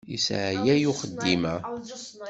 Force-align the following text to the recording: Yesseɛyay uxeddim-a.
Yesseɛyay 0.11 0.83
uxeddim-a. 0.91 1.55